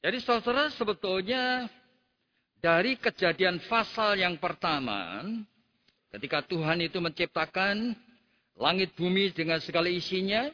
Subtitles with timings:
[0.00, 1.68] Jadi saudara sebetulnya
[2.56, 5.20] dari kejadian pasal yang pertama,
[6.08, 7.92] ketika Tuhan itu menciptakan
[8.56, 10.48] langit bumi dengan segala isinya,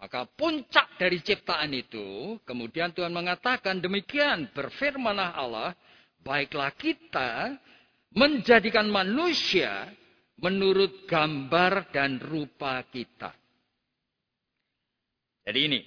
[0.00, 5.76] maka puncak dari ciptaan itu, kemudian Tuhan mengatakan demikian, berfirmanlah Allah,
[6.24, 7.60] baiklah kita
[8.16, 9.84] menjadikan manusia
[10.40, 13.36] menurut gambar dan rupa kita.
[15.44, 15.80] Jadi ini,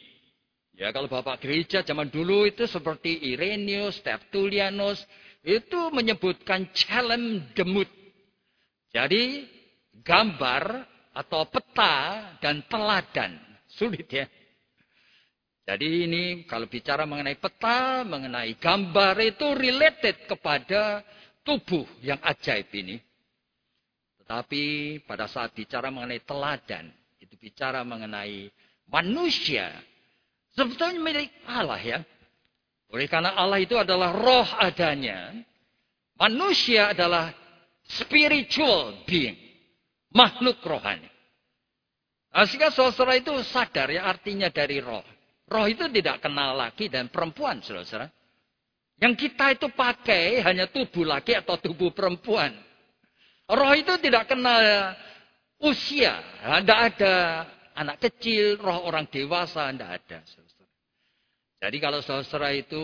[0.75, 5.03] Ya kalau Bapak gereja zaman dulu itu seperti Irenaeus, Tertullianus,
[5.43, 7.89] itu menyebutkan challenge demut.
[8.91, 9.47] Jadi
[10.03, 11.95] gambar atau peta
[12.39, 13.35] dan teladan.
[13.67, 14.27] Sulit ya.
[15.61, 21.05] Jadi ini kalau bicara mengenai peta, mengenai gambar itu related kepada
[21.45, 22.99] tubuh yang ajaib ini.
[24.23, 24.63] Tetapi
[25.05, 28.49] pada saat bicara mengenai teladan, itu bicara mengenai
[28.89, 29.71] manusia
[30.51, 31.99] Sebetulnya milik Allah ya.
[32.91, 35.31] Oleh karena Allah itu adalah roh adanya.
[36.19, 37.31] Manusia adalah
[37.87, 39.39] spiritual being.
[40.11, 41.07] Makhluk rohani.
[42.31, 45.03] Nah, sehingga saudara itu sadar ya artinya dari roh.
[45.47, 48.07] Roh itu tidak kenal laki dan perempuan saudara.
[48.99, 52.55] Yang kita itu pakai hanya tubuh laki atau tubuh perempuan.
[53.51, 54.95] Roh itu tidak kenal
[55.63, 56.19] usia.
[56.43, 57.15] Tidak ada
[57.75, 60.19] anak kecil, roh orang dewasa, tidak ada.
[61.61, 62.83] Jadi kalau saudara itu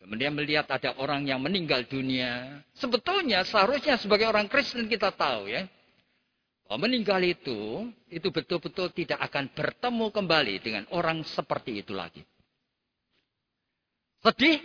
[0.00, 5.64] kemudian melihat ada orang yang meninggal dunia, sebetulnya seharusnya sebagai orang Kristen kita tahu ya,
[6.68, 12.22] bahwa meninggal itu, itu betul-betul tidak akan bertemu kembali dengan orang seperti itu lagi.
[14.20, 14.60] Sedih,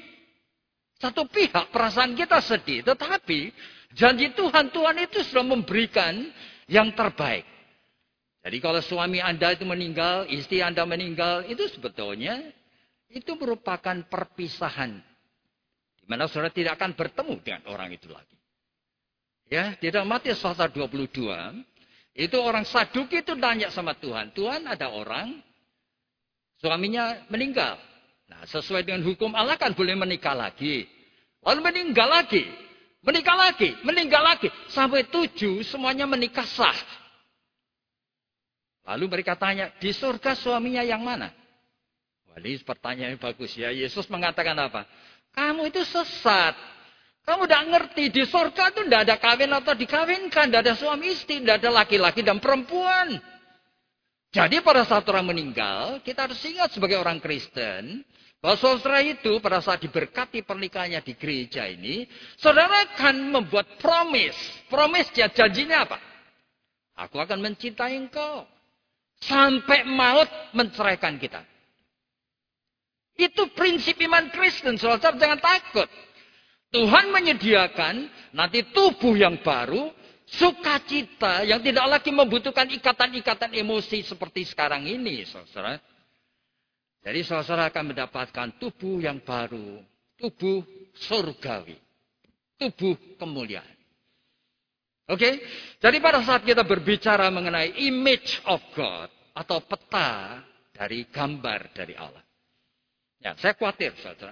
[0.99, 3.55] satu pihak perasaan kita sedih, tetapi
[3.95, 6.19] janji Tuhan, Tuhan itu sudah memberikan
[6.67, 7.54] yang terbaik.
[8.45, 12.45] Jadi kalau suami Anda itu meninggal, istri Anda meninggal, itu sebetulnya
[13.09, 15.01] itu merupakan perpisahan.
[15.97, 18.37] Di mana saudara tidak akan bertemu dengan orang itu lagi.
[19.49, 21.09] Ya, dalam Matius pasal 22,
[22.13, 25.41] itu orang Saduki itu tanya sama Tuhan, Tuhan ada orang
[26.61, 27.81] suaminya meninggal.
[28.29, 30.85] Nah, sesuai dengan hukum Allah kan boleh menikah lagi.
[31.41, 32.45] Lalu meninggal lagi.
[33.05, 34.49] Menikah lagi, meninggal lagi.
[34.69, 37.04] Sampai tujuh semuanya menikah sah.
[38.85, 41.33] Lalu mereka tanya, di surga suaminya yang mana?
[42.35, 43.71] Ini pertanyaan yang bagus ya.
[43.71, 44.85] Yesus mengatakan apa?
[45.31, 46.53] Kamu itu sesat.
[47.25, 51.41] Kamu tidak ngerti di surga itu tidak ada kawin atau dikawinkan, tidak ada suami istri,
[51.41, 53.17] tidak ada laki-laki dan perempuan.
[54.29, 58.05] Jadi pada saat orang meninggal, kita harus ingat sebagai orang Kristen,
[58.43, 62.05] bahwa saudara itu pada saat diberkati pernikahannya di gereja ini,
[62.37, 64.37] saudara akan membuat promise.
[64.69, 65.97] Promise dia janjinya apa?
[66.93, 68.45] Aku akan mencintai engkau.
[69.25, 71.41] Sampai maut menceraikan kita.
[73.15, 74.75] Itu prinsip iman Kristen.
[74.75, 75.87] Saudara jangan takut.
[76.75, 79.87] Tuhan menyediakan nanti tubuh yang baru,
[80.27, 85.79] sukacita yang tidak lagi membutuhkan ikatan-ikatan emosi seperti sekarang ini, saudara.
[86.99, 89.79] Jadi saudara akan mendapatkan tubuh yang baru,
[90.19, 90.59] tubuh
[90.99, 91.79] surgawi,
[92.59, 93.71] tubuh kemuliaan.
[95.05, 95.33] Oke, okay?
[95.79, 100.39] jadi pada saat kita berbicara mengenai image of God atau peta
[100.71, 102.23] dari gambar dari Allah.
[103.19, 104.31] Ya, saya khawatir, saudara.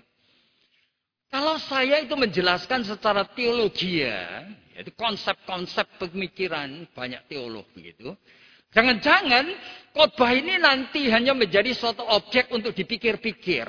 [1.33, 4.45] Kalau saya itu menjelaskan secara teologi ya,
[4.77, 8.13] itu konsep-konsep pemikiran banyak teolog begitu.
[8.73, 9.45] Jangan-jangan
[9.93, 13.65] khotbah ini nanti hanya menjadi suatu objek untuk dipikir-pikir.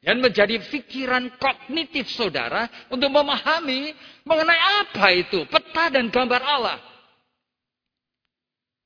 [0.00, 3.92] Dan menjadi pikiran kognitif saudara untuk memahami
[4.24, 6.80] mengenai apa itu peta dan gambar Allah.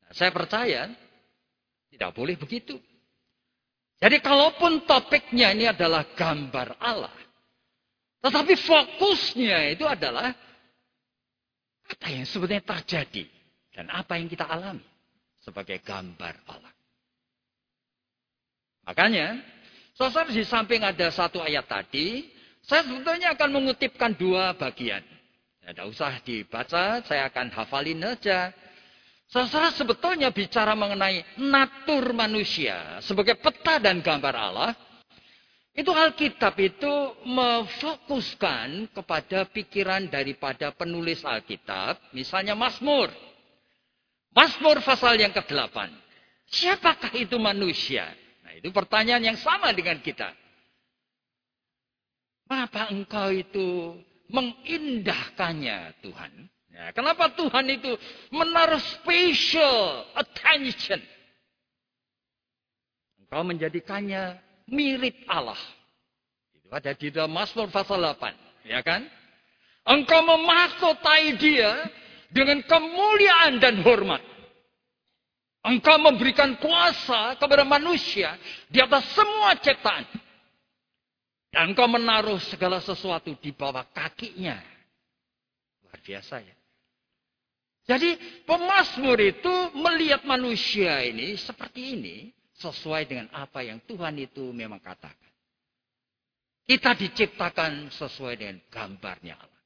[0.02, 0.90] Nah, saya percaya
[1.94, 2.74] tidak boleh begitu.
[4.02, 7.14] Jadi kalaupun topiknya ini adalah gambar Allah.
[8.20, 10.34] Tetapi fokusnya itu adalah
[11.84, 13.24] apa yang sebenarnya terjadi.
[13.74, 14.86] Dan apa yang kita alami
[15.42, 16.74] sebagai gambar Allah.
[18.86, 19.40] Makanya,
[19.96, 22.28] saudara di samping ada satu ayat tadi,
[22.64, 25.02] saya sebetulnya akan mengutipkan dua bagian.
[25.64, 28.52] Tidak usah dibaca, saya akan hafalin aja.
[29.34, 34.70] Saudara sebetulnya bicara mengenai natur manusia sebagai peta dan gambar Allah.
[35.74, 36.94] Itu Alkitab itu
[37.26, 42.14] memfokuskan kepada pikiran daripada penulis Alkitab.
[42.14, 43.10] Misalnya Mazmur.
[44.30, 45.82] Mazmur pasal yang ke-8.
[46.54, 48.06] Siapakah itu manusia?
[48.46, 50.30] Nah itu pertanyaan yang sama dengan kita.
[52.46, 53.98] Mengapa engkau itu
[54.30, 56.53] mengindahkannya Tuhan?
[56.74, 57.94] Ya, kenapa Tuhan itu
[58.34, 60.98] menaruh special attention?
[63.22, 65.58] Engkau menjadikannya mirip Allah.
[66.50, 68.66] Itu Pada di dalam Mazmur pasal 8.
[68.66, 69.06] Ya kan?
[69.86, 71.78] Engkau memahkotai dia
[72.34, 74.22] dengan kemuliaan dan hormat.
[75.62, 78.34] Engkau memberikan kuasa kepada manusia
[78.66, 80.04] di atas semua ciptaan.
[81.54, 84.58] Dan engkau menaruh segala sesuatu di bawah kakinya.
[85.86, 86.63] Luar biasa ya.
[87.84, 88.16] Jadi
[88.48, 92.16] pemazmur itu melihat manusia ini seperti ini.
[92.54, 95.32] Sesuai dengan apa yang Tuhan itu memang katakan.
[96.64, 99.64] Kita diciptakan sesuai dengan gambarnya Allah.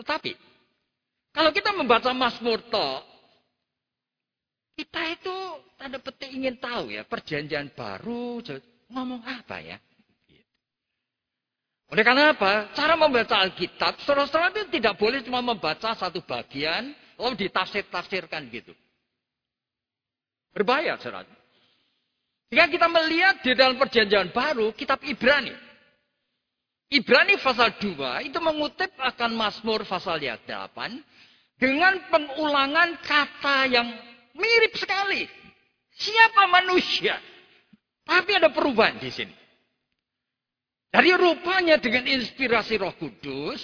[0.00, 0.32] Tetapi,
[1.30, 3.04] kalau kita membaca Mazmur Tok,
[4.80, 5.36] kita itu
[5.76, 8.40] tanda petik ingin tahu ya, perjanjian baru
[8.88, 9.76] ngomong apa ya.
[11.90, 12.70] Oleh karena apa?
[12.70, 18.70] Cara membaca Alkitab, saudara-saudara itu tidak boleh cuma membaca satu bagian, lalu ditafsir-tafsirkan gitu.
[20.54, 21.26] Berbahaya, saudara.
[22.50, 25.54] Jika kita melihat di dalam perjanjian baru, kitab Ibrani.
[26.90, 30.42] Ibrani pasal 2 itu mengutip akan Mazmur pasal 8
[31.54, 33.86] dengan pengulangan kata yang
[34.34, 35.30] mirip sekali.
[35.94, 37.14] Siapa manusia?
[38.02, 39.39] Tapi ada perubahan di sini.
[40.90, 43.62] Dari rupanya dengan inspirasi roh kudus,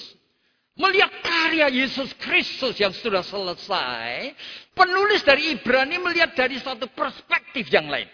[0.78, 4.30] melihat karya Yesus Kristus yang sudah selesai,
[4.70, 8.06] penulis dari Ibrani melihat dari satu perspektif yang lain.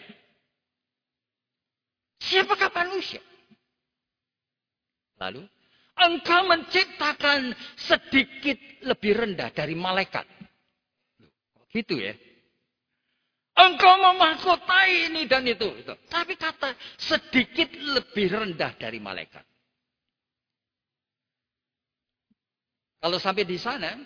[2.24, 3.20] Siapakah manusia?
[5.20, 5.44] Lalu,
[5.98, 8.56] engkau menciptakan sedikit
[8.88, 10.24] lebih rendah dari malaikat.
[11.68, 12.14] Gitu ya.
[13.52, 15.92] Engkau memahkotai ini dan itu, itu.
[16.08, 19.44] Tapi kata sedikit lebih rendah dari malaikat.
[23.02, 23.98] Kalau sampai di sana,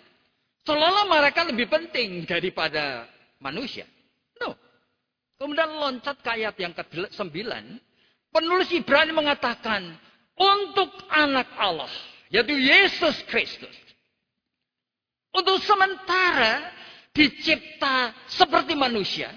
[0.65, 3.07] seolah-olah mereka lebih penting daripada
[3.39, 3.85] manusia.
[4.41, 4.57] No.
[5.37, 7.13] Kemudian loncat ke ayat yang ke-9.
[8.33, 9.95] Penulis Ibrani mengatakan,
[10.37, 11.89] untuk anak Allah,
[12.29, 13.73] yaitu Yesus Kristus.
[15.33, 16.73] Untuk sementara
[17.17, 19.33] dicipta seperti manusia,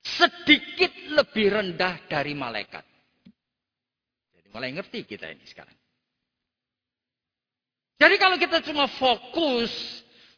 [0.00, 2.80] sedikit lebih rendah dari malaikat.
[4.32, 5.76] Jadi mulai ngerti kita ini sekarang.
[8.00, 9.68] Jadi kalau kita cuma fokus,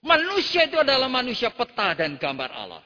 [0.03, 2.83] manusia itu adalah manusia peta dan gambar Allah.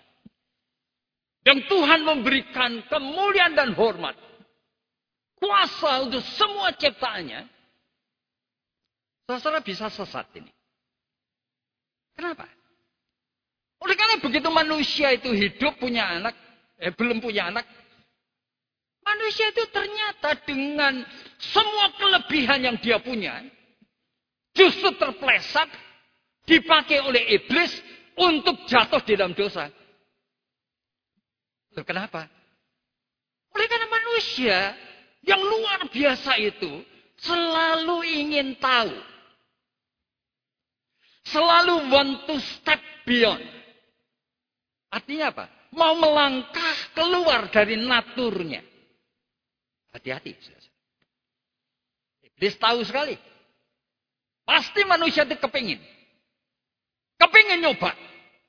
[1.49, 4.19] Yang Tuhan memberikan kemuliaan dan hormat.
[5.41, 7.49] Kuasa untuk semua ciptaannya.
[9.31, 10.52] Saudara bisa sesat ini.
[12.12, 12.56] Kenapa?
[13.87, 16.35] Oleh karena begitu manusia itu hidup punya anak,
[16.83, 17.62] eh belum punya anak,
[19.06, 21.06] manusia itu ternyata dengan
[21.38, 23.47] semua kelebihan yang dia punya,
[24.59, 25.71] justru terpleset,
[26.50, 27.71] dipakai oleh iblis
[28.19, 29.71] untuk jatuh di dalam dosa.
[31.79, 32.27] Loh, kenapa?
[33.55, 34.59] Oleh karena manusia
[35.23, 36.83] yang luar biasa itu
[37.23, 38.91] selalu ingin tahu.
[41.31, 43.56] Selalu want to step beyond.
[44.91, 45.44] Artinya apa?
[45.75, 48.62] Mau melangkah keluar dari naturnya.
[49.93, 50.37] Hati-hati.
[52.23, 53.17] Iblis tahu sekali.
[54.47, 55.81] Pasti manusia itu kepingin.
[57.19, 57.91] Kepingin nyoba.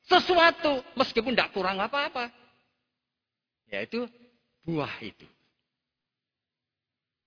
[0.05, 2.29] Sesuatu meskipun tidak kurang apa-apa.
[3.67, 4.05] Yaitu
[4.63, 5.25] buah itu.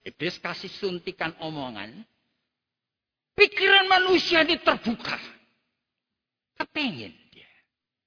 [0.07, 1.93] Iblis kasih suntikan omongan.
[3.37, 5.17] Pikiran manusia ini terbuka.
[6.57, 7.49] Kepingin dia.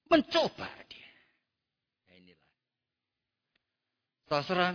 [0.10, 0.69] Mencoba
[4.41, 4.73] Saudara,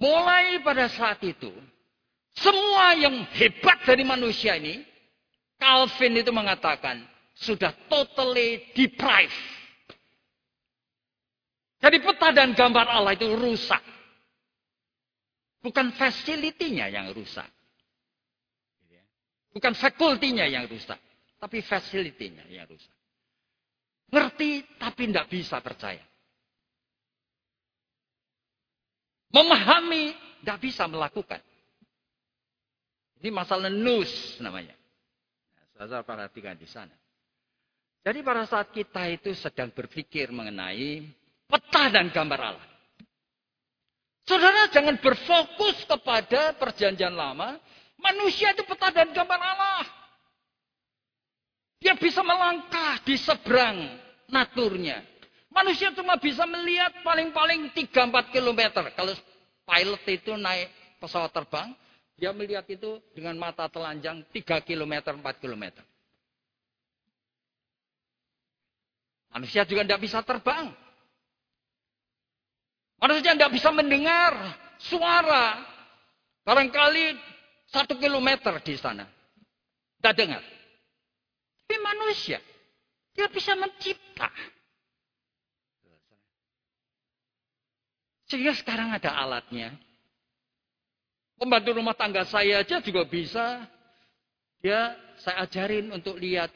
[0.00, 1.52] mulai pada saat itu,
[2.32, 4.80] semua yang hebat dari manusia ini,
[5.60, 7.04] Calvin itu mengatakan,
[7.34, 9.42] sudah totally deprived.
[11.84, 13.82] Jadi peta dan gambar Allah itu rusak.
[15.60, 17.48] Bukan facility-nya yang rusak.
[19.52, 20.96] Bukan fakultinya yang rusak.
[21.38, 22.96] Tapi facility-nya yang rusak.
[24.08, 26.02] Ngerti tapi tidak bisa percaya.
[29.34, 31.42] Memahami, tidak bisa melakukan.
[33.18, 34.78] Ini masalah nus namanya.
[35.74, 36.94] Nah, saya perhatikan di sana.
[38.04, 41.08] Jadi pada saat kita itu sedang berpikir mengenai
[41.48, 42.68] peta dan gambar Allah.
[44.28, 47.56] Saudara jangan berfokus kepada perjanjian lama.
[47.96, 49.84] Manusia itu peta dan gambar Allah.
[51.80, 53.76] Dia bisa melangkah di seberang
[54.28, 55.00] naturnya.
[55.54, 58.60] Manusia cuma bisa melihat paling-paling 3-4 km.
[58.90, 59.14] Kalau
[59.64, 60.68] pilot itu naik
[60.98, 61.70] pesawat terbang,
[62.18, 65.64] dia melihat itu dengan mata telanjang 3 km, 4 km.
[69.30, 70.74] Manusia juga tidak bisa terbang.
[72.98, 74.34] Manusia tidak bisa mendengar
[74.78, 75.74] suara
[76.44, 77.16] Barangkali
[77.72, 79.08] satu kilometer di sana.
[79.96, 80.44] Tidak dengar.
[81.64, 82.36] Tapi manusia,
[83.16, 84.28] dia bisa mencipta.
[88.28, 89.74] Sehingga sekarang ada alatnya.
[91.36, 93.66] Pembantu rumah tangga saya aja juga bisa.
[94.64, 96.48] Dia saya ajarin untuk lihat.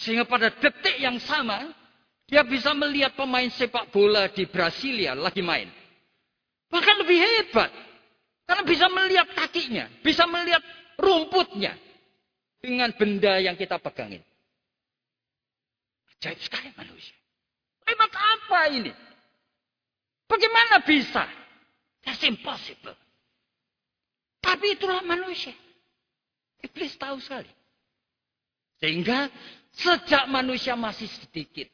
[0.00, 1.72] Sehingga pada detik yang sama,
[2.28, 5.68] dia bisa melihat pemain sepak bola di Brasilia lagi main.
[6.72, 7.70] Bahkan lebih hebat.
[8.46, 10.62] Karena bisa melihat kakinya, bisa melihat
[10.94, 11.74] rumputnya
[12.62, 14.22] dengan benda yang kita pegangin.
[16.16, 17.18] Ajaib sekali manusia.
[17.86, 18.92] Hebat apa ini?
[20.26, 21.24] Bagaimana bisa?
[22.02, 22.94] That's impossible.
[24.42, 25.54] Tapi itulah manusia.
[26.62, 27.50] Iblis tahu sekali.
[28.78, 29.30] Sehingga
[29.74, 31.66] sejak manusia masih sedikit.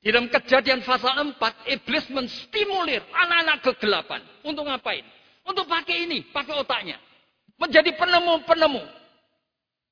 [0.00, 1.36] Di dalam kejadian pasal 4,
[1.76, 4.20] iblis menstimulir anak-anak kegelapan.
[4.40, 5.04] Untuk ngapain?
[5.44, 6.96] Untuk pakai ini, pakai otaknya.
[7.60, 8.80] Menjadi penemu-penemu.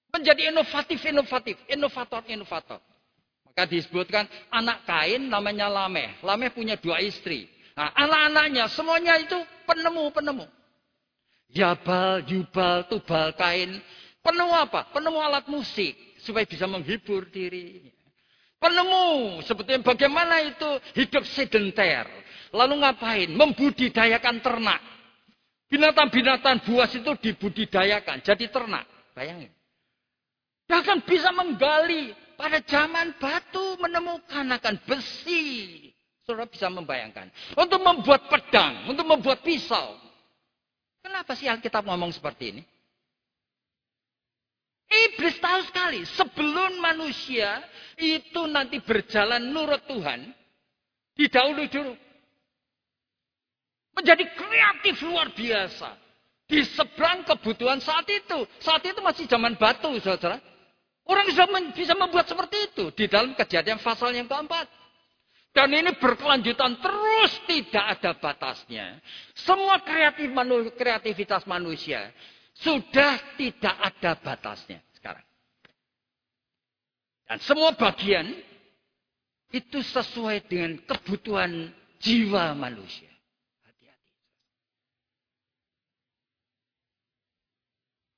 [0.08, 1.60] Menjadi inovatif-inovatif.
[1.68, 2.80] Inovator-inovator.
[3.44, 6.16] Maka disebutkan anak kain namanya Lameh.
[6.24, 7.44] Lameh punya dua istri.
[7.78, 10.50] Nah, anak-anaknya semuanya itu penemu-penemu.
[11.54, 13.78] Yabal, Yubal, Tubal, Kain.
[14.18, 14.90] Penemu apa?
[14.90, 15.94] Penemu alat musik.
[16.18, 17.86] Supaya bisa menghibur diri.
[18.58, 19.38] Penemu.
[19.46, 20.66] Sebetulnya bagaimana itu
[20.98, 22.10] hidup sedenter.
[22.50, 23.30] Lalu ngapain?
[23.30, 24.82] Membudidayakan ternak.
[25.70, 28.88] Binatang-binatang buas itu dibudidayakan, jadi ternak.
[29.12, 29.52] Bayangin.
[30.64, 35.87] Bahkan bisa menggali pada zaman batu menemukan akan besi.
[36.28, 37.32] Saudara bisa membayangkan.
[37.56, 39.96] Untuk membuat pedang, untuk membuat pisau.
[41.00, 42.62] Kenapa sih Alkitab ngomong seperti ini?
[44.92, 47.64] Iblis tahu sekali, sebelum manusia
[47.96, 50.28] itu nanti berjalan nurut Tuhan,
[51.16, 51.96] didahului dulu
[53.96, 55.96] Menjadi kreatif luar biasa.
[56.44, 58.44] Di seberang kebutuhan saat itu.
[58.60, 60.38] Saat itu masih zaman batu, saudara.
[61.08, 62.92] Orang bisa, bisa membuat seperti itu.
[62.92, 64.70] Di dalam kejadian pasal yang keempat.
[65.58, 69.02] Dan ini berkelanjutan terus tidak ada batasnya.
[69.34, 72.14] Semua kreatif manu, kreativitas manusia
[72.54, 75.26] sudah tidak ada batasnya sekarang.
[77.26, 78.38] Dan semua bagian
[79.50, 83.10] itu sesuai dengan kebutuhan jiwa manusia.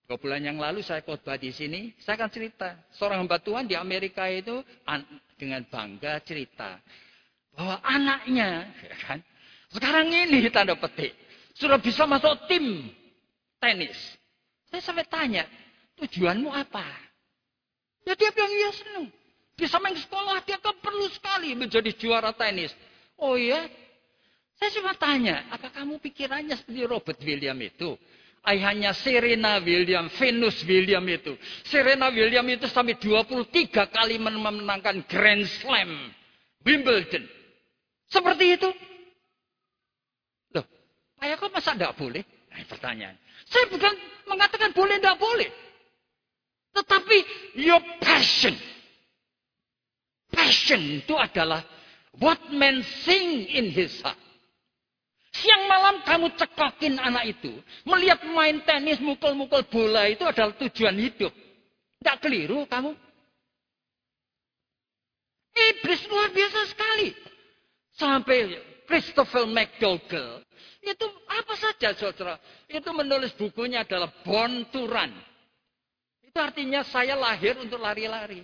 [0.04, 2.76] Dua bulan yang lalu saya khotbah di sini, saya akan cerita.
[3.00, 4.60] Seorang hamba Tuhan di Amerika itu
[5.40, 6.76] dengan bangga cerita
[7.54, 9.18] bahwa anaknya, ya kan,
[9.70, 11.14] sekarang ini tanda petik,
[11.54, 12.90] sudah bisa masuk tim
[13.60, 13.98] tenis.
[14.70, 15.44] Saya sampai tanya,
[15.98, 16.86] tujuanmu apa?
[18.06, 19.06] Ya dia bilang, iya senang.
[19.58, 22.72] Bisa main sekolah, dia kan perlu sekali menjadi juara tenis.
[23.20, 23.68] Oh iya?
[24.56, 27.96] Saya cuma tanya, apa kamu pikirannya seperti Robert William itu?
[28.46, 31.36] ayahnya Serena William, Venus William itu.
[31.68, 36.12] Serena William itu sampai 23 kali memenangkan Grand Slam
[36.64, 37.24] Wimbledon.
[38.10, 38.70] Seperti itu.
[40.58, 40.66] Loh,
[41.22, 42.26] ayah kok masa tidak boleh?
[42.50, 43.16] Nah, pertanyaan.
[43.46, 43.94] Saya bukan
[44.26, 45.50] mengatakan boleh tidak boleh.
[46.74, 47.16] Tetapi
[47.62, 48.54] your passion.
[50.30, 51.62] Passion itu adalah
[52.18, 54.18] what man sing in his heart.
[55.30, 57.54] Siang malam kamu cekokin anak itu.
[57.86, 61.30] Melihat main tenis, mukul-mukul bola itu adalah tujuan hidup.
[62.02, 62.90] Tidak keliru kamu.
[65.54, 67.29] Iblis luar biasa sekali.
[68.00, 68.56] Sampai
[68.88, 70.40] Christopher McDougall.
[70.80, 72.40] Itu apa saja saudara.
[72.64, 75.12] Itu menulis bukunya adalah Born to Run.
[76.24, 78.40] Itu artinya saya lahir untuk lari-lari.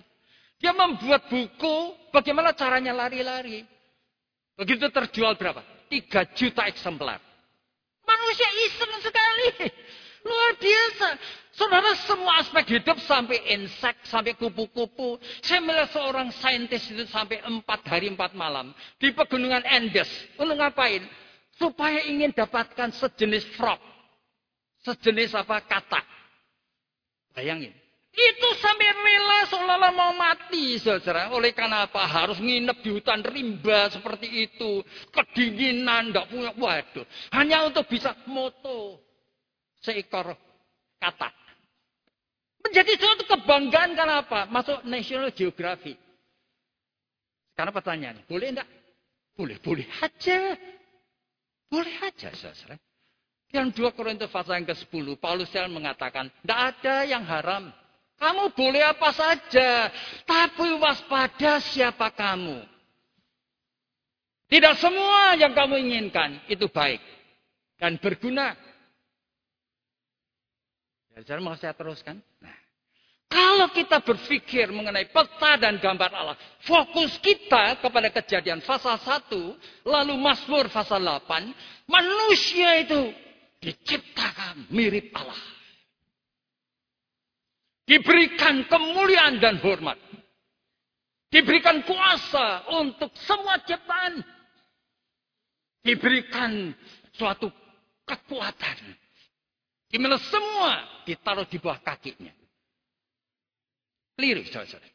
[0.60, 3.64] Dia membuat buku bagaimana caranya lari-lari.
[4.56, 5.64] Begitu terjual berapa?
[5.88, 7.20] 3 juta eksemplar.
[8.04, 9.72] Manusia iseng sekali.
[10.28, 11.08] Luar biasa.
[11.56, 15.16] Saudara, semua aspek hidup sampai insek, sampai kupu-kupu.
[15.40, 18.76] Saya melihat seorang saintis itu sampai empat hari empat malam.
[19.00, 20.08] Di pegunungan Andes.
[20.36, 21.00] Untuk ngapain?
[21.56, 23.80] Supaya ingin dapatkan sejenis frog.
[24.84, 25.64] Sejenis apa?
[25.64, 26.04] Katak.
[27.32, 27.72] Bayangin.
[28.12, 31.32] Itu sampai rela seolah-olah mau mati, saudara.
[31.32, 32.04] Oleh karena apa?
[32.04, 34.84] Harus nginep di hutan rimba seperti itu.
[35.08, 36.52] Kedinginan, tidak punya.
[36.52, 37.08] Waduh.
[37.32, 39.00] Hanya untuk bisa moto
[39.80, 40.36] seekor
[41.00, 41.45] kata.
[42.66, 44.50] Menjadi suatu kebanggaan karena apa?
[44.50, 45.94] Masuk National Geographic.
[47.54, 48.68] Karena pertanyaan, boleh enggak?
[49.38, 50.58] Boleh, boleh aja.
[51.70, 52.74] Boleh aja, saudara.
[53.54, 57.70] Yang dua Korintus pasal yang ke-10, Paulus mengatakan, tidak ada yang haram.
[58.18, 59.92] Kamu boleh apa saja,
[60.26, 62.64] tapi waspada siapa kamu.
[64.46, 67.02] Tidak semua yang kamu inginkan itu baik
[67.76, 68.56] dan berguna.
[71.16, 72.20] Jadi mau saya teruskan?
[72.44, 72.58] Nah,
[73.32, 79.32] kalau kita berpikir mengenai peta dan gambar Allah, fokus kita kepada kejadian pasal 1,
[79.88, 83.16] lalu Mazmur pasal 8, manusia itu
[83.64, 85.40] diciptakan mirip Allah.
[87.86, 89.96] Diberikan kemuliaan dan hormat.
[91.32, 94.20] Diberikan kuasa untuk semua ciptaan.
[95.80, 96.74] Diberikan
[97.14, 97.46] suatu
[98.04, 99.05] kekuatan.
[99.96, 102.28] Di mana semua ditaruh di bawah kakinya.
[104.12, 104.92] Keliru, saudara-saudara.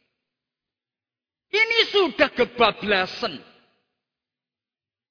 [1.50, 3.34] Ini sudah kebablasan.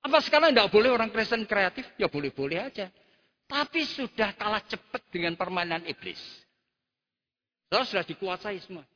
[0.07, 1.91] Apa sekarang tidak boleh orang Kristen kreatif?
[1.99, 2.87] Ya boleh-boleh aja.
[3.51, 6.23] Tapi sudah kalah cepat dengan permainan iblis.
[7.67, 8.87] Saudara sudah dikuasai semua.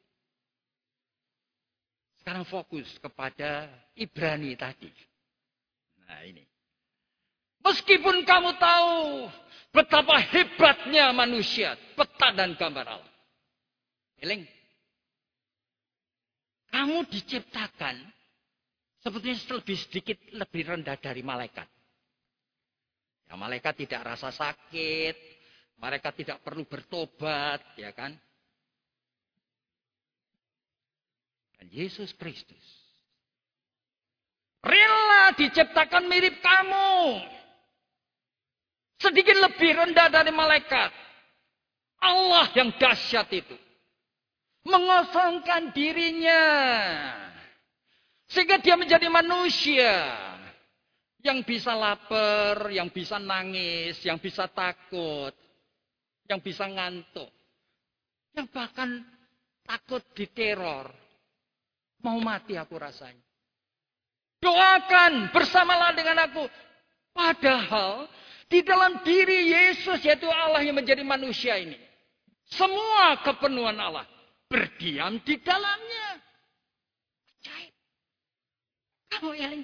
[2.22, 3.66] Sekarang fokus kepada
[3.98, 4.94] Ibrani tadi.
[6.06, 6.53] Nah ini.
[7.64, 9.32] Meskipun kamu tahu
[9.72, 13.14] betapa hebatnya manusia, peta dan gambar Allah.
[14.20, 14.44] Eling.
[16.68, 17.96] Kamu diciptakan
[19.00, 21.68] sebetulnya lebih sedikit lebih rendah dari malaikat.
[23.24, 25.16] Ya, malaikat tidak rasa sakit,
[25.80, 28.12] mereka tidak perlu bertobat, ya kan?
[31.56, 32.84] Dan Yesus Kristus.
[34.64, 37.20] Rela diciptakan mirip kamu.
[39.14, 40.90] Sedikit lebih rendah dari malaikat.
[42.02, 43.54] Allah yang dahsyat itu.
[44.66, 46.42] Mengosongkan dirinya.
[48.26, 50.18] Sehingga dia menjadi manusia.
[51.22, 55.30] Yang bisa lapar, yang bisa nangis, yang bisa takut.
[56.26, 57.30] Yang bisa ngantuk.
[58.34, 58.98] Yang bahkan
[59.62, 60.90] takut diteror.
[62.02, 63.22] Mau mati aku rasanya.
[64.42, 66.50] Doakan bersamalah dengan aku.
[67.14, 68.10] Padahal
[68.48, 71.76] di dalam diri Yesus yaitu Allah yang menjadi manusia ini.
[72.48, 74.04] Semua kepenuhan Allah
[74.46, 76.08] berdiam di dalamnya.
[77.40, 77.74] Ajaib.
[79.10, 79.56] Kamu yang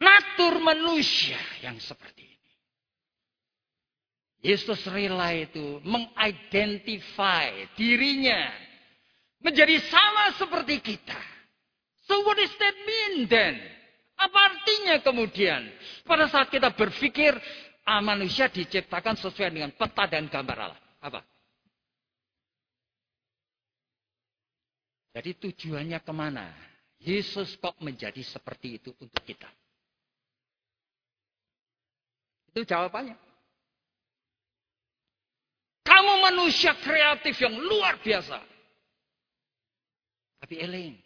[0.00, 2.52] natur manusia yang seperti ini.
[4.46, 8.52] Yesus rela itu mengidentify dirinya
[9.42, 11.18] menjadi sama seperti kita.
[12.06, 13.58] So what does that mean then?
[14.16, 15.68] Apa artinya kemudian?
[16.08, 17.36] Pada saat kita berpikir
[17.84, 20.80] ah, manusia diciptakan sesuai dengan peta dan gambar Allah.
[21.04, 21.20] Apa?
[25.16, 26.52] Jadi tujuannya ke mana?
[27.00, 29.48] Yesus kok menjadi seperti itu untuk kita?
[32.52, 33.16] Itu jawabannya.
[35.86, 38.42] Kamu manusia kreatif yang luar biasa.
[40.40, 40.96] Tapi Eling,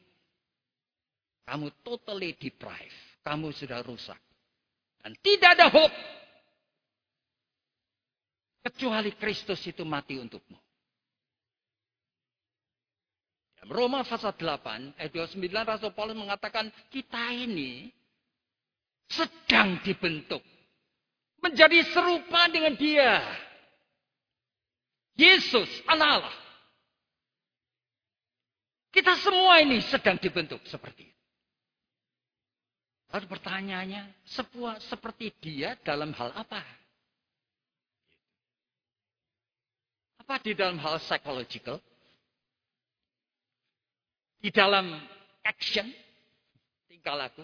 [1.51, 2.95] kamu totally deprived.
[3.27, 4.19] Kamu sudah rusak.
[5.03, 5.99] Dan tidak ada hope.
[8.63, 10.55] Kecuali Kristus itu mati untukmu.
[13.67, 15.37] Roma pasal 8 ayat 29
[15.67, 17.93] Rasul Paulus mengatakan kita ini
[19.11, 20.41] sedang dibentuk
[21.43, 23.21] menjadi serupa dengan dia.
[25.19, 26.37] Yesus anak Allah.
[28.95, 31.10] Kita semua ini sedang dibentuk seperti.
[33.11, 34.03] Lalu pertanyaannya,
[34.39, 36.63] sebuah seperti dia dalam hal apa?
[40.23, 41.83] Apa di dalam hal psychological?
[44.39, 44.95] Di dalam
[45.43, 45.91] action?
[46.87, 47.43] Tingkah laku?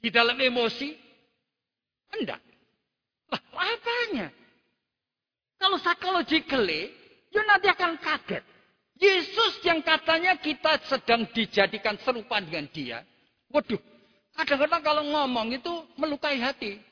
[0.00, 0.96] Di dalam emosi?
[2.16, 2.40] Enggak.
[3.28, 4.32] Lah, apanya?
[5.60, 6.88] Kalau psychologically,
[7.32, 8.44] you nanti akan kaget.
[8.96, 13.04] Yesus yang katanya kita sedang dijadikan serupa dengan dia.
[13.52, 13.93] Waduh,
[14.34, 16.82] kadang-kadang kalau ngomong itu melukai hati.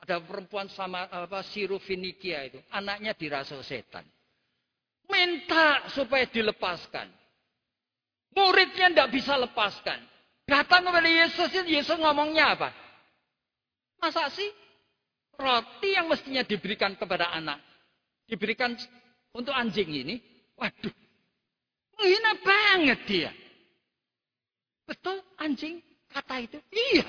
[0.00, 4.06] Ada perempuan sama apa Sirofinikia itu, anaknya dirasuh setan.
[5.10, 7.10] Minta supaya dilepaskan.
[8.32, 10.00] Muridnya tidak bisa lepaskan.
[10.46, 12.70] Datang kepada Yesus, Yesus ngomongnya apa?
[14.00, 14.48] Masa sih
[15.36, 17.60] roti yang mestinya diberikan kepada anak,
[18.24, 18.72] diberikan
[19.34, 20.16] untuk anjing ini,
[20.60, 20.92] Waduh,
[21.96, 23.30] menghina banget dia.
[24.90, 25.78] Betul anjing
[26.10, 26.58] kata itu?
[26.74, 27.06] Iya.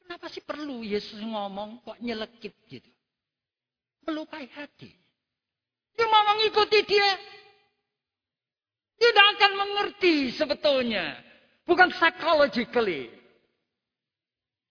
[0.00, 2.88] Kenapa sih perlu Yesus ngomong kok nyelekit gitu?
[4.08, 4.88] Melukai hati.
[5.92, 7.10] Dia mau mengikuti dia.
[8.96, 11.20] Tidak akan mengerti sebetulnya.
[11.68, 13.12] Bukan psychologically.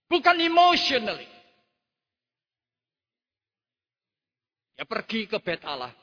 [0.09, 1.29] Bukan emotionally.
[4.81, 5.93] Ya pergi ke bait Allah.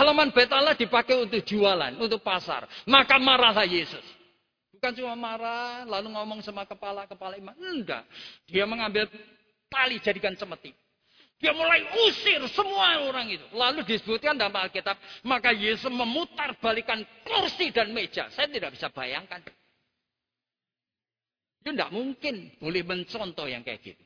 [0.00, 2.64] Halaman bait Allah dipakai untuk jualan, untuk pasar.
[2.88, 4.21] Maka marahlah Yesus.
[4.82, 7.54] Bukan cuma marah, lalu ngomong sama kepala-kepala iman.
[7.54, 8.02] Enggak.
[8.50, 9.06] Dia mengambil
[9.70, 10.74] tali jadikan cemeti.
[11.38, 13.46] Dia mulai usir semua orang itu.
[13.54, 18.26] Lalu disebutkan dalam Alkitab, maka Yesus memutar balikan kursi dan meja.
[18.34, 19.38] Saya tidak bisa bayangkan.
[21.62, 24.02] Itu tidak mungkin boleh mencontoh yang kayak gitu.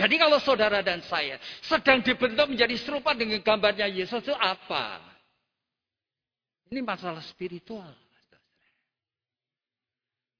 [0.00, 4.96] Jadi kalau saudara dan saya sedang dibentuk menjadi serupa dengan gambarnya Yesus itu apa?
[6.72, 8.05] Ini masalah spiritual.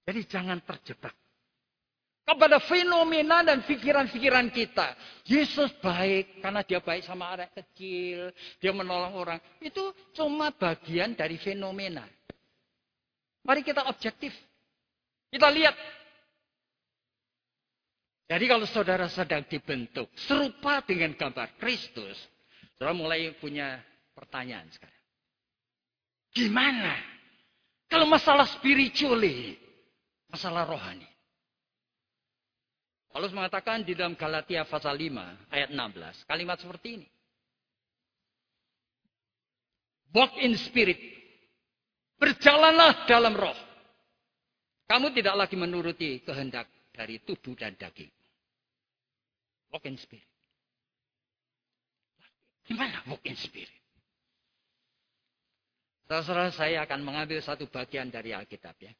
[0.07, 1.13] Jadi jangan terjebak
[2.27, 4.99] kepada fenomena dan pikiran-pikiran kita.
[5.27, 9.39] Yesus baik karena dia baik sama anak kecil, dia menolong orang.
[9.63, 12.03] Itu cuma bagian dari fenomena.
[13.47, 14.35] Mari kita objektif.
[15.31, 15.75] Kita lihat.
[18.27, 22.19] Jadi kalau saudara sedang dibentuk serupa dengan gambar Kristus,
[22.75, 23.79] saudara mulai punya
[24.19, 25.03] pertanyaan sekarang.
[26.35, 26.95] Gimana?
[27.87, 29.55] Kalau masalah spiritually,
[30.31, 31.07] masalah rohani.
[33.11, 37.09] Paulus mengatakan di dalam Galatia pasal 5 ayat 16 kalimat seperti ini.
[40.13, 41.01] Walk in spirit.
[42.17, 43.57] Berjalanlah dalam roh.
[44.89, 48.13] Kamu tidak lagi menuruti kehendak dari tubuh dan daging.
[49.73, 50.29] Walk in spirit.
[52.69, 53.73] Gimana walk in spirit?
[56.07, 58.95] Saudara saya akan mengambil satu bagian dari Alkitab ya.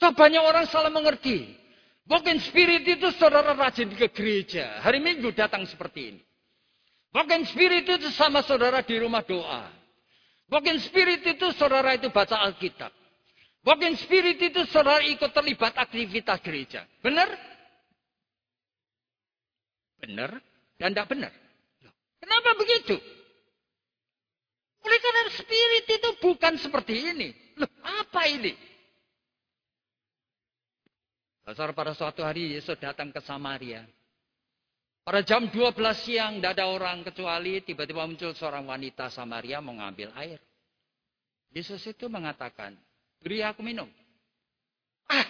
[0.00, 1.60] So banyak orang salah mengerti.
[2.08, 4.80] Walking spirit itu saudara rajin ke gereja.
[4.80, 6.22] Hari Minggu datang seperti ini.
[7.12, 9.68] Walking spirit itu sama saudara di rumah doa.
[10.50, 12.90] Walking spirit itu saudara itu baca Alkitab.
[13.62, 16.82] Walking spirit itu saudara ikut terlibat aktivitas gereja.
[17.04, 17.28] Benar?
[20.00, 20.40] Benar
[20.80, 21.32] dan tidak benar.
[22.18, 22.96] Kenapa begitu?
[24.80, 27.28] Oleh karena spirit itu bukan seperti ini.
[27.60, 28.56] Loh, apa ini?
[31.40, 33.84] Pasar pada suatu hari Yesus datang ke Samaria.
[35.00, 35.74] Pada jam 12
[36.04, 40.38] siang tidak ada orang kecuali tiba-tiba muncul seorang wanita Samaria mengambil air.
[41.50, 42.76] Yesus itu mengatakan,
[43.18, 43.88] beri aku minum.
[45.10, 45.26] Ah,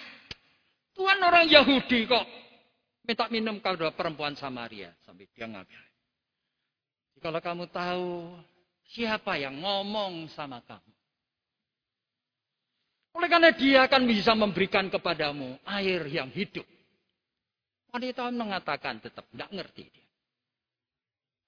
[0.92, 2.26] Tuhan orang Yahudi kok
[3.06, 4.92] minta minum kalau perempuan Samaria.
[5.06, 5.80] Sampai dia ngambil.
[7.20, 8.08] Kalau kamu tahu
[8.90, 10.89] siapa yang ngomong sama kamu.
[13.16, 16.66] Oleh karena dia akan bisa memberikan kepadamu air yang hidup.
[17.90, 20.08] Wanita mengatakan tetap tidak ngerti dia.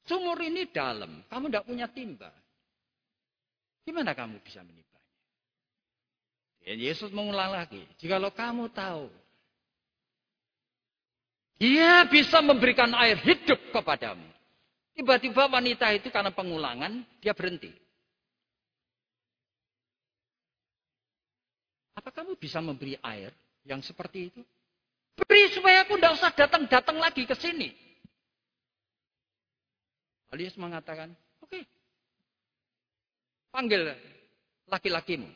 [0.03, 2.35] Sumur ini dalam, kamu tidak punya timba.
[3.87, 5.11] Gimana kamu bisa menimbanya?
[6.63, 9.07] Dan Yesus mengulang lagi, jikalau kamu tahu,
[11.63, 14.27] dia bisa memberikan air hidup kepadamu.
[14.99, 17.71] Tiba-tiba wanita itu karena pengulangan, dia berhenti.
[22.03, 23.31] Apa kamu bisa memberi air
[23.63, 24.43] yang seperti itu?
[25.23, 27.71] Beri supaya aku tidak usah datang-datang lagi ke sini.
[30.35, 31.47] Alias mengatakan, oke.
[31.47, 31.63] Okay.
[33.55, 33.95] Panggil
[34.67, 35.31] laki-lakimu.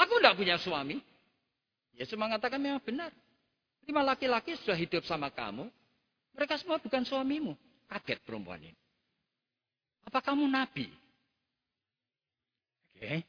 [0.00, 0.96] Aku tidak punya suami.
[1.92, 3.12] Yesus mengatakan memang benar.
[3.84, 5.68] Lima laki-laki sudah hidup sama kamu.
[6.32, 7.52] Mereka semua bukan suamimu.
[7.84, 8.80] Kaget perempuan ini.
[10.08, 10.88] Apa kamu nabi?
[12.96, 13.26] Oke.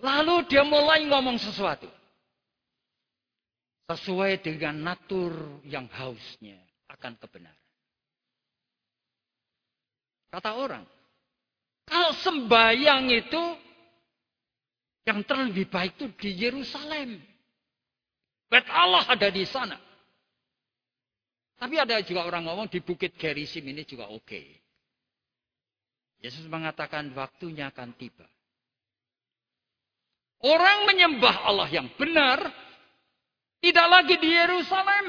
[0.00, 1.88] Lalu dia mulai ngomong sesuatu.
[3.90, 6.56] Sesuai dengan natur yang hausnya
[6.88, 7.58] akan kebenaran.
[10.30, 10.86] Kata orang,
[11.90, 13.42] kalau sembayang itu
[15.10, 17.18] yang terlebih baik itu di Yerusalem.
[18.46, 19.74] Bet Allah ada di sana.
[21.58, 24.22] Tapi ada juga orang ngomong di Bukit Gerisim ini juga oke.
[24.22, 24.46] Okay.
[26.22, 28.24] Yesus mengatakan waktunya akan tiba.
[30.40, 32.40] Orang menyembah Allah yang benar
[33.60, 35.06] tidak lagi di Yerusalem.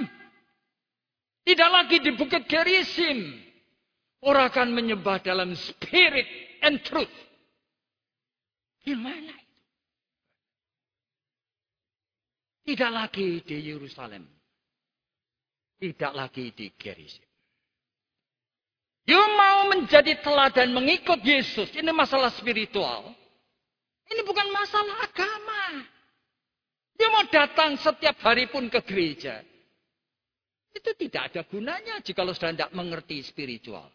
[1.41, 3.39] Tidak lagi di Bukit Gerisim.
[4.21, 6.27] Orang akan menyembah dalam spirit
[6.61, 7.09] and truth.
[8.85, 9.59] Gimana itu?
[12.61, 14.27] Tidak lagi di Yerusalem.
[15.81, 17.25] Tidak lagi di Gerisim.
[19.09, 21.73] You mau menjadi teladan mengikut Yesus.
[21.73, 23.17] Ini masalah spiritual.
[24.11, 25.87] Ini bukan masalah agama.
[26.99, 29.39] Dia mau datang setiap hari pun ke gereja.
[30.71, 33.87] Itu tidak ada gunanya jika lo sudah tidak mengerti spiritual.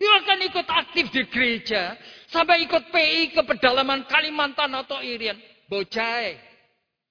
[0.00, 1.92] Dia akan ikut aktif di gereja.
[2.32, 5.36] Sampai ikut PI ke pedalaman Kalimantan atau Irian.
[5.68, 6.40] Bocai.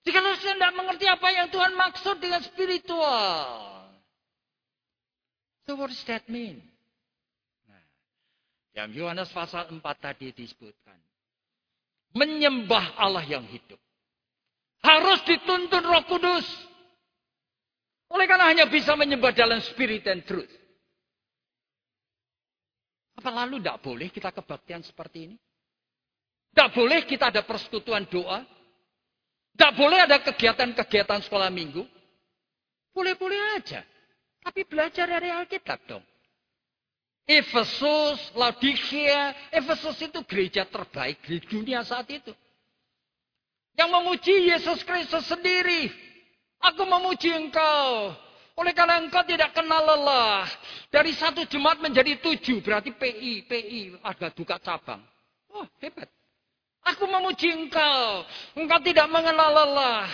[0.02, 3.46] Jika lo sudah tidak mengerti apa yang Tuhan maksud dengan spiritual.
[5.70, 6.66] So what does that mean?
[7.70, 7.86] Nah,
[8.74, 10.98] yang Yohanes pasal 4 tadi disebutkan
[12.14, 13.78] menyembah Allah yang hidup.
[14.80, 16.48] Harus dituntun roh kudus.
[18.10, 20.50] Oleh karena hanya bisa menyembah dalam spirit and truth.
[23.20, 25.36] Apa lalu tidak boleh kita kebaktian seperti ini?
[26.56, 28.42] Tidak boleh kita ada persekutuan doa?
[29.54, 31.84] Tidak boleh ada kegiatan-kegiatan sekolah minggu?
[32.96, 33.84] Boleh-boleh aja.
[34.40, 36.04] Tapi belajar dari Alkitab dong.
[37.30, 42.34] Efesus, Laodikia, Efesus itu gereja terbaik di dunia saat itu.
[43.78, 45.94] Yang memuji Yesus Kristus sendiri.
[46.58, 48.18] Aku memuji engkau.
[48.58, 50.50] Oleh karena engkau tidak kenal lelah.
[50.90, 52.66] Dari satu jemaat menjadi tujuh.
[52.66, 54.02] Berarti PI, PI.
[54.02, 55.00] Ada duka cabang.
[55.54, 56.10] Wah, oh, hebat.
[56.82, 58.26] Aku memuji engkau.
[58.58, 60.10] Engkau tidak mengenal lelah.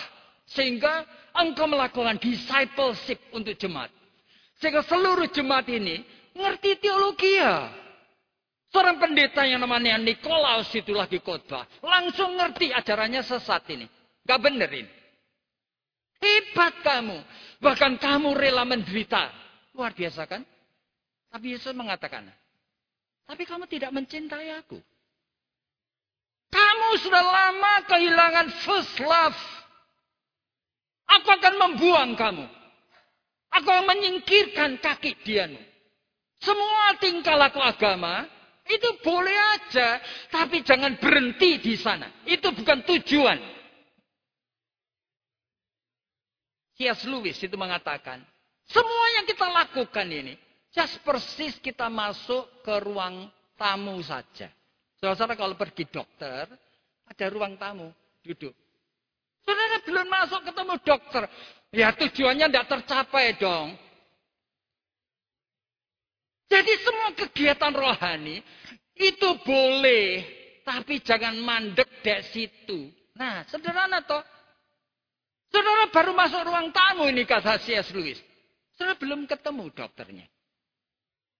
[0.51, 3.89] Sehingga engkau melakukan discipleship untuk jemaat.
[4.59, 6.03] Sehingga seluruh jemaat ini
[6.35, 7.71] ngerti teologi ya.
[8.75, 11.63] Seorang pendeta yang namanya Nikolaus itu lagi khotbah.
[11.79, 13.87] Langsung ngerti ajarannya sesat ini.
[14.27, 14.83] Gak benerin.
[16.19, 17.17] Hebat kamu.
[17.63, 19.31] Bahkan kamu rela menderita.
[19.71, 20.43] Luar biasa kan?
[21.31, 22.27] Tapi Yesus mengatakan.
[23.23, 24.75] Tapi kamu tidak mencintai aku.
[26.51, 29.39] Kamu sudah lama kehilangan first love.
[31.15, 32.45] Aku akan membuang kamu.
[33.55, 35.74] Aku akan menyingkirkan kaki diamu.
[36.45, 38.29] Semua tingkah laku agama
[38.69, 39.97] itu boleh aja,
[40.29, 42.09] tapi jangan berhenti di sana.
[42.25, 43.37] Itu bukan tujuan.
[46.75, 47.07] C.S.
[47.07, 48.19] Lewis itu mengatakan,
[48.67, 50.35] semua yang kita lakukan ini,
[50.75, 54.51] just persis kita masuk ke ruang tamu saja.
[54.99, 56.49] Saudara kalau pergi dokter,
[57.05, 57.93] ada ruang tamu,
[58.25, 58.51] duduk.
[59.45, 61.23] Saudara belum masuk ketemu dokter,
[61.71, 63.77] ya tujuannya tidak tercapai dong.
[66.45, 68.41] Jadi semua kegiatan rohani
[68.95, 70.23] itu boleh,
[70.61, 72.93] tapi jangan mandek dari situ.
[73.17, 74.21] Nah, sederhana toh.
[75.49, 77.95] Saudara baru masuk ruang tamu ini kata C.S.
[77.95, 78.19] Lewis.
[78.75, 80.27] Saudara belum ketemu dokternya.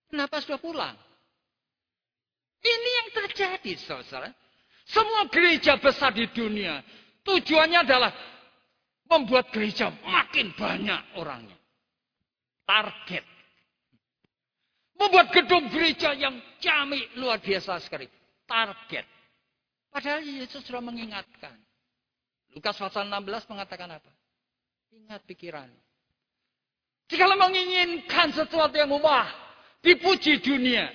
[0.08, 0.96] Kenapa sudah pulang?
[2.64, 4.32] Ini yang terjadi, saudara.
[4.86, 6.82] Semua gereja besar di dunia
[7.26, 8.14] tujuannya adalah
[9.10, 11.58] membuat gereja makin banyak orangnya.
[12.66, 13.35] Target
[14.96, 18.08] Membuat gedung gereja yang jami luar biasa sekali.
[18.48, 19.06] Target.
[19.92, 21.56] Padahal Yesus sudah mengingatkan.
[22.56, 24.12] Lukas pasal 16 mengatakan apa?
[24.96, 25.68] Ingat pikiran.
[27.12, 29.28] Jika menginginkan sesuatu yang mewah,
[29.84, 30.90] dipuji dunia.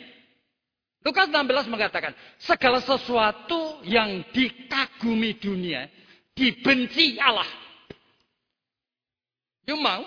[1.00, 5.88] Lukas 16 mengatakan, segala sesuatu yang dikagumi dunia,
[6.36, 7.48] dibenci Allah.
[9.64, 10.04] You mau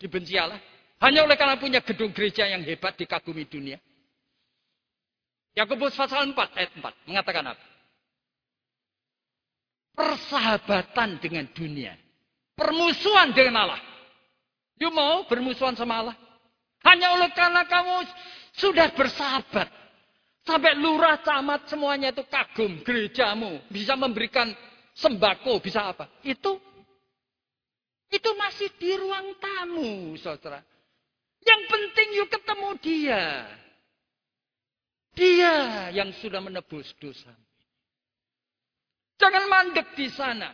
[0.00, 0.60] dibenci Allah?
[1.02, 3.82] Hanya oleh karena punya gedung gereja yang hebat dikagumi dunia.
[5.58, 7.64] Yakobus pasal 4 ayat 4 mengatakan apa?
[9.92, 11.98] Persahabatan dengan dunia.
[12.54, 13.82] Permusuhan dengan Allah.
[14.78, 16.16] You mau bermusuhan sama Allah?
[16.86, 18.06] Hanya oleh karena kamu
[18.56, 19.68] sudah bersahabat.
[20.42, 23.62] Sampai lurah, camat, semuanya itu kagum gerejamu.
[23.70, 24.50] Bisa memberikan
[24.94, 26.10] sembako, bisa apa.
[26.26, 26.58] Itu
[28.12, 30.71] itu masih di ruang tamu, saudara.
[31.42, 33.24] Yang penting yuk ketemu dia.
[35.12, 35.54] Dia
[35.92, 37.30] yang sudah menebus dosa.
[39.20, 40.50] Jangan mandek di sana.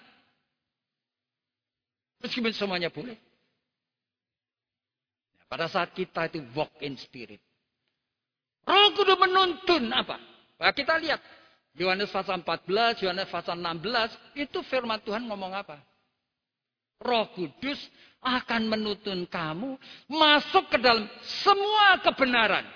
[2.18, 3.16] Meskipun semuanya boleh.
[5.48, 7.40] Pada saat kita itu walk in spirit.
[8.68, 10.20] Roh Kudus menuntun apa?
[10.61, 11.22] Nah, kita lihat.
[11.79, 14.12] Yohanes pasal 14, Yohanes pasal 16.
[14.35, 15.79] Itu firman Tuhan ngomong apa?
[16.98, 17.78] Roh Kudus
[18.18, 19.78] akan menuntun kamu
[20.11, 22.66] masuk ke dalam semua kebenaran.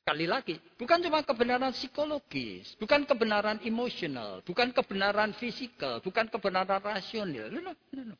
[0.00, 7.50] Sekali lagi, bukan cuma kebenaran psikologis, bukan kebenaran emosional, bukan kebenaran fisikal, bukan kebenaran rasional.
[7.50, 8.16] No, no, no.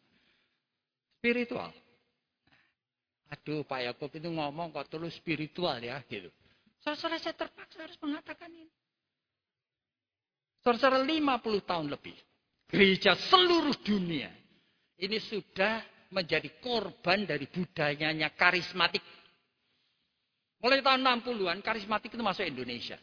[1.19, 1.71] Spiritual.
[3.31, 6.31] Aduh, Pak Yakob itu ngomong kok terus spiritual ya, gitu.
[6.83, 8.71] Saudara saya terpaksa harus mengatakan ini.
[10.67, 12.17] Saudara 50 tahun lebih.
[12.71, 14.40] Gereja seluruh dunia
[15.01, 15.81] ini sudah
[16.13, 19.01] menjadi korban dari budayanya karismatik.
[20.61, 23.01] Mulai tahun 60-an, karismatik itu masuk Indonesia.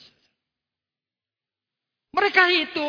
[2.14, 2.88] Mereka itu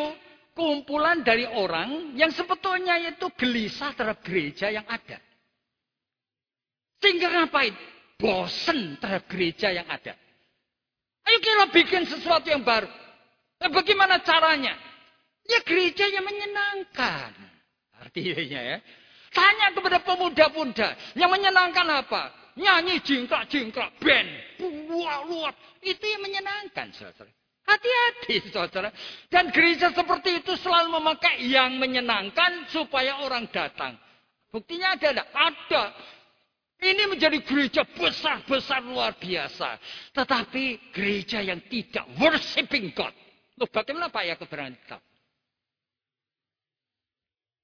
[0.53, 5.17] kumpulan dari orang yang sebetulnya itu gelisah terhadap gereja yang ada.
[7.01, 7.73] Sehingga ngapain?
[8.19, 10.11] Bosen terhadap gereja yang ada.
[11.23, 12.91] Ayo kita bikin sesuatu yang baru.
[13.63, 14.75] Nah, bagaimana caranya?
[15.47, 17.31] Ya gereja yang menyenangkan.
[17.99, 18.77] Artinya ya.
[19.29, 22.33] Tanya kepada pemuda-pemuda yang menyenangkan apa?
[22.57, 24.29] Nyanyi jingkrak-jingkrak, band,
[25.29, 25.55] luat.
[25.79, 27.31] Itu yang menyenangkan, saudara.
[27.63, 28.89] Hati-hati, saudara.
[29.29, 33.95] Dan gereja seperti itu selalu memakai yang menyenangkan supaya orang datang.
[34.49, 35.29] Buktinya ada enggak?
[35.29, 35.83] Ada.
[36.79, 39.77] Ini menjadi gereja besar-besar luar biasa.
[40.15, 43.13] Tetapi gereja yang tidak worshiping God.
[43.59, 44.79] Loh bagaimana Pak ya kebenaran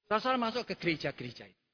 [0.05, 1.65] Saya masuk ke gereja-gereja itu.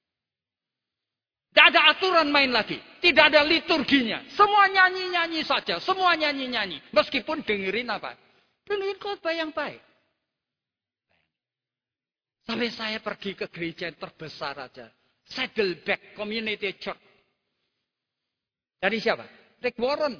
[1.51, 2.79] Tidak ada aturan main lagi.
[3.03, 4.23] Tidak ada liturginya.
[4.31, 5.83] Semua nyanyi-nyanyi saja.
[5.83, 6.79] Semua nyanyi-nyanyi.
[6.95, 8.15] Meskipun dengerin apa?
[8.63, 9.83] Dengerin khotbah yang baik.
[12.47, 14.87] Sampai saya pergi ke gereja yang terbesar aja.
[15.27, 17.03] Saddleback Community Church.
[18.79, 19.27] Dari siapa?
[19.59, 20.15] Rick Warren.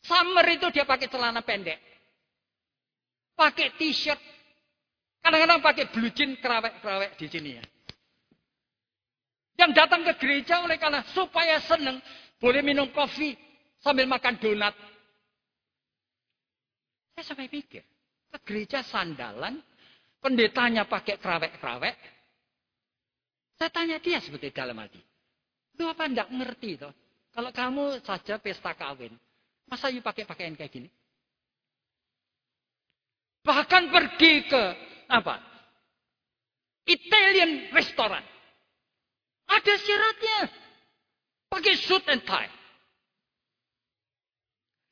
[0.00, 1.76] Summer itu dia pakai celana pendek.
[3.36, 4.18] Pakai t-shirt.
[5.26, 7.64] Kadang-kadang pakai blue jean kerawek-kerawek di sini ya.
[9.58, 11.98] Yang datang ke gereja oleh karena supaya senang.
[12.38, 13.34] Boleh minum kopi
[13.82, 14.70] sambil makan donat.
[17.18, 17.82] Saya sampai pikir.
[18.30, 19.58] Ke gereja sandalan.
[20.22, 21.98] Pendetanya pakai kerawek-kerawek.
[23.58, 25.02] Saya tanya dia seperti dalam hati.
[25.74, 26.94] Lu apa enggak ngerti toh?
[27.34, 29.10] Kalau kamu saja pesta kawin.
[29.66, 30.88] Masa you pakai pakaian kayak gini?
[33.42, 34.64] Bahkan pergi ke
[35.10, 35.42] apa?
[36.86, 38.22] Italian restoran.
[39.46, 40.38] Ada syaratnya.
[41.46, 42.50] Pakai suit and tie.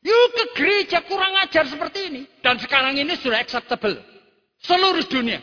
[0.04, 2.22] Yuk ke gereja kurang ajar seperti ini.
[2.44, 3.96] Dan sekarang ini sudah acceptable.
[4.60, 5.40] Seluruh dunia.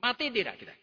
[0.00, 0.74] Mati tidak kita?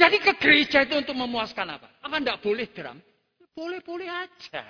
[0.00, 1.88] Jadi ke gereja itu untuk memuaskan apa?
[2.00, 2.98] Apa tidak boleh drum?
[3.52, 4.64] Boleh-boleh aja.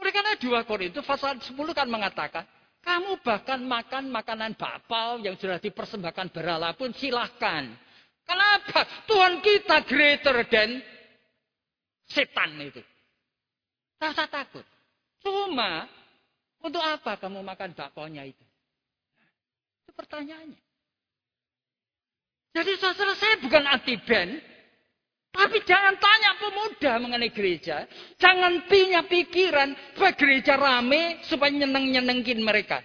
[0.00, 2.42] Oleh karena 2 Korintus pasal 10 kan mengatakan,
[2.80, 7.68] kamu bahkan makan makanan bakpao yang sudah dipersembahkan berhala pun silahkan.
[8.24, 8.86] Kenapa?
[9.04, 10.80] Tuhan kita greater than
[12.08, 12.80] setan itu.
[14.00, 14.64] Usah takut.
[15.20, 15.84] Cuma,
[16.64, 18.44] untuk apa kamu makan bakpao-nya itu?
[19.84, 20.60] Itu pertanyaannya.
[22.50, 24.40] Jadi saudara saya bukan anti band,
[25.30, 27.86] tapi jangan tanya pemuda mengenai gereja.
[28.18, 32.82] Jangan punya pikiran bahwa gereja rame supaya nyeneng-nyenengin mereka.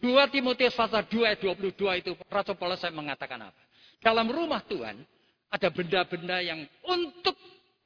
[0.00, 3.62] 2 Timotius pasal 2 ayat 22 itu Rasul Paulus saya mengatakan apa?
[4.04, 5.00] Dalam rumah Tuhan
[5.48, 7.36] ada benda-benda yang untuk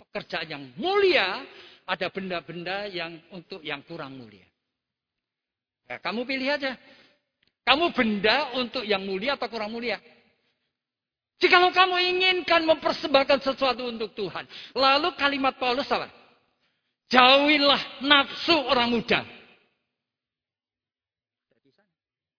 [0.03, 1.47] pekerjaan yang mulia,
[1.87, 4.47] ada benda-benda yang untuk yang kurang mulia.
[5.87, 6.75] Ya, kamu pilih aja.
[7.63, 10.01] Kamu benda untuk yang mulia atau kurang mulia?
[11.39, 14.43] Jikalau kamu inginkan mempersembahkan sesuatu untuk Tuhan.
[14.75, 16.11] Lalu kalimat Paulus apa?
[17.09, 19.23] Jauhilah nafsu orang muda.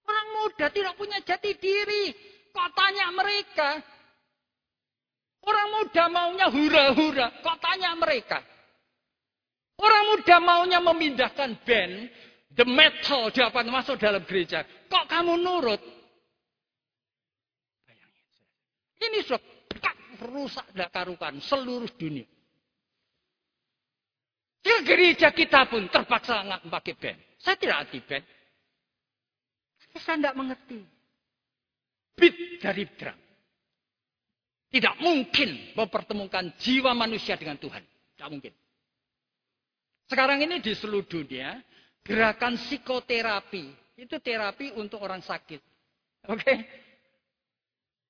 [0.03, 2.11] Orang muda tidak punya jati diri.
[2.51, 3.69] Kok tanya mereka?
[5.47, 7.27] Orang muda maunya hura-hura.
[7.39, 8.43] Kok tanya mereka?
[9.79, 12.11] Orang muda maunya memindahkan band,
[12.51, 14.67] the metal, dapat masuk dalam gereja.
[14.91, 15.79] Kok kamu nurut?
[19.09, 19.41] Ini sudah
[20.29, 22.27] rusak tidak karukan seluruh dunia.
[24.59, 27.19] Di gereja kita pun terpaksa nggak pakai band.
[27.39, 28.25] Saya tidak anti band.
[29.97, 30.79] Saya tidak mengerti.
[32.19, 33.17] Beat dari drum.
[34.69, 37.81] Tidak mungkin mempertemukan jiwa manusia dengan Tuhan.
[37.81, 38.53] Tidak mungkin.
[40.05, 41.57] Sekarang ini di seluruh dunia,
[42.05, 43.73] gerakan psikoterapi.
[43.97, 45.61] Itu terapi untuk orang sakit.
[46.29, 46.43] Oke?
[46.43, 46.57] Okay?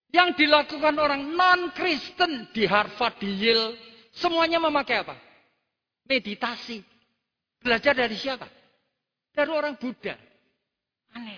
[0.10, 3.78] Yang dilakukan orang non-Kristen di Harvard, di Yale,
[4.10, 5.14] semuanya memakai apa?
[6.10, 6.82] Meditasi.
[7.62, 8.50] Belajar dari siapa?
[9.30, 10.18] Dari orang Buddha.
[11.14, 11.38] Aneh.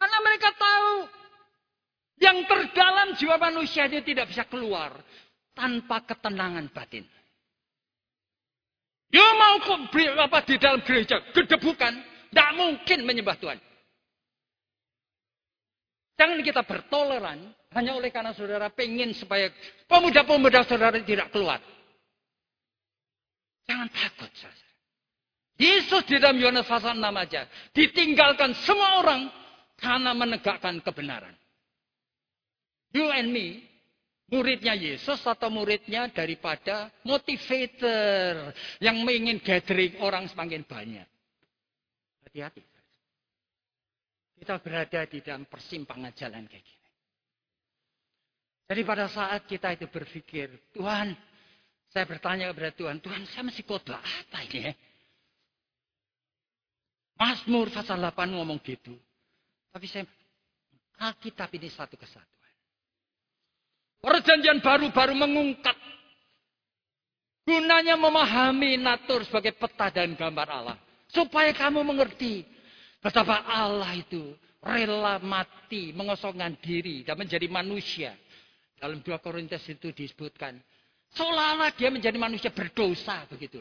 [0.00, 0.90] Karena mereka tahu
[2.22, 4.94] yang terdalam jiwa manusia itu tidak bisa keluar
[5.52, 7.04] tanpa ketenangan batin.
[9.12, 9.60] Ya mau
[10.24, 11.92] apa di dalam gereja, gedebukan,
[12.32, 13.60] tidak mungkin menyembah Tuhan.
[16.16, 19.48] Jangan kita bertoleran hanya oleh karena saudara pengen supaya
[19.88, 21.58] pemuda-pemuda saudara tidak keluar.
[23.64, 24.70] Jangan takut saudara.
[25.62, 27.46] Yesus di dalam Yohanes pasal 6 aja.
[27.70, 29.30] Ditinggalkan semua orang
[29.78, 31.34] karena menegakkan kebenaran.
[32.92, 33.62] You and me,
[34.28, 41.06] muridnya Yesus atau muridnya daripada motivator yang ingin gathering orang semakin banyak.
[42.26, 42.71] Hati-hati.
[44.42, 46.88] Kita berada di dalam persimpangan jalan kayak gini.
[48.66, 51.14] Jadi pada saat kita itu berpikir, Tuhan,
[51.94, 54.74] saya bertanya kepada Tuhan, Tuhan saya masih khotbah apa ini ya?
[57.22, 58.98] Mazmur pasal 8 ngomong gitu.
[59.70, 60.10] Tapi saya,
[60.98, 62.54] Alkitab ini satu kesatuan.
[64.02, 65.78] Perjanjian baru-baru mengungkap.
[67.46, 70.76] Gunanya memahami natur sebagai peta dan gambar Allah.
[71.06, 72.42] Supaya kamu mengerti
[73.02, 74.30] Betapa Allah itu
[74.62, 78.14] rela mati, mengosongkan diri dan menjadi manusia.
[78.78, 80.54] Dalam 2 Korintus itu disebutkan,
[81.10, 83.58] seolah-olah dia menjadi manusia berdosa begitu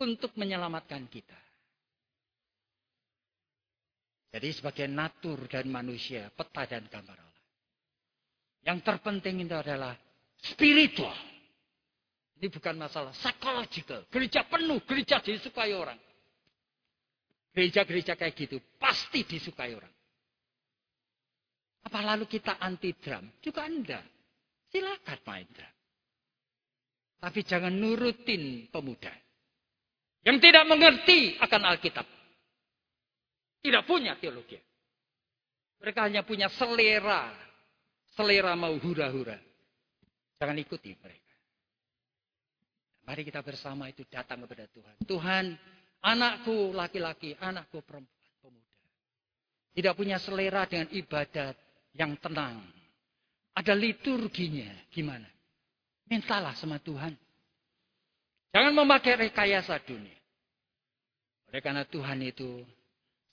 [0.00, 1.36] untuk menyelamatkan kita.
[4.34, 7.42] Jadi sebagai natur dan manusia, peta dan gambar Allah.
[8.64, 9.94] Yang terpenting itu adalah
[10.40, 11.14] spiritual.
[12.40, 14.08] Ini bukan masalah psychological.
[14.10, 16.00] Gereja penuh, gereja disukai orang.
[17.54, 19.94] Gereja-gereja kayak gitu pasti disukai orang.
[21.86, 23.30] Apa lalu kita anti drum?
[23.38, 24.02] Juga enggak.
[24.74, 25.74] Silakan main drum.
[27.22, 29.14] Tapi jangan nurutin pemuda.
[30.26, 32.06] Yang tidak mengerti akan Alkitab.
[33.62, 34.58] Tidak punya teologi.
[35.80, 37.32] Mereka hanya punya selera.
[38.12, 39.36] Selera mau hura-hura.
[40.40, 41.32] Jangan ikuti mereka.
[43.04, 44.96] Mari kita bersama itu datang kepada Tuhan.
[45.04, 45.44] Tuhan,
[46.04, 48.76] anakku laki-laki, anakku perempuan, pemuda.
[49.72, 51.56] Tidak punya selera dengan ibadat
[51.96, 52.60] yang tenang.
[53.56, 54.68] Ada liturginya.
[54.92, 55.26] Gimana?
[56.10, 57.16] Mintalah sama Tuhan.
[58.54, 60.14] Jangan memakai rekayasa dunia.
[61.50, 62.62] Oleh karena Tuhan itu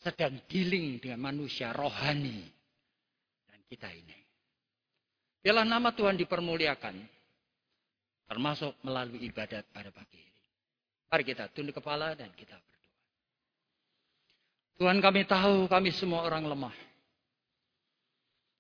[0.02, 2.42] sedang dealing dengan manusia rohani.
[3.46, 4.18] Dan kita ini.
[5.42, 6.96] Biarlah nama Tuhan dipermuliakan.
[8.30, 10.31] Termasuk melalui ibadat pada pagi.
[11.12, 12.96] Mari kita tunduk kepala dan kita berdoa.
[14.80, 16.72] Tuhan kami tahu kami semua orang lemah.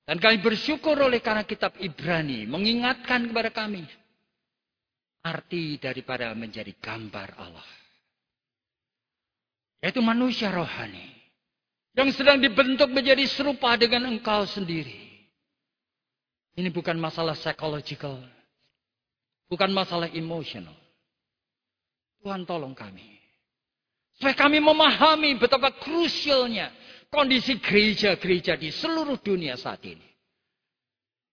[0.03, 3.87] Dan kami bersyukur oleh karena kitab Ibrani mengingatkan kepada kami
[5.23, 7.69] arti daripada menjadi gambar Allah.
[9.79, 11.07] Yaitu manusia rohani
[11.95, 15.07] yang sedang dibentuk menjadi serupa dengan engkau sendiri.
[16.59, 18.19] Ini bukan masalah psychological.
[19.47, 20.80] Bukan masalah emosional.
[22.21, 23.17] Tuhan tolong kami.
[24.21, 26.69] Supaya kami memahami betapa krusialnya
[27.09, 30.05] kondisi gereja-gereja di seluruh dunia saat ini.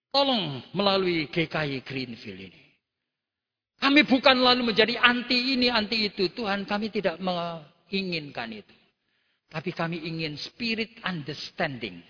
[0.09, 2.63] Tolong melalui GKI Greenfield ini.
[3.79, 6.33] Kami bukan lalu menjadi anti ini, anti itu.
[6.35, 8.75] Tuhan kami tidak menginginkan itu.
[9.53, 12.03] Tapi kami ingin spirit understanding.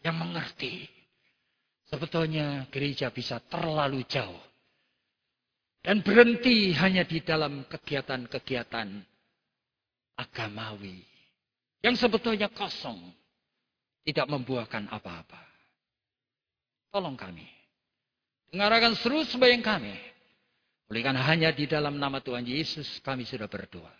[0.00, 0.74] Yang mengerti.
[1.90, 4.47] Sebetulnya gereja bisa terlalu jauh.
[5.82, 8.88] Dan berhenti hanya di dalam kegiatan-kegiatan
[10.18, 11.00] agamawi.
[11.80, 12.98] Yang sebetulnya kosong.
[14.02, 15.42] Tidak membuahkan apa-apa.
[16.88, 17.44] Tolong kami.
[18.48, 19.92] Dengarkan seru sebayang kami.
[20.88, 23.92] Oleh hanya di dalam nama Tuhan Yesus kami sudah berdoa.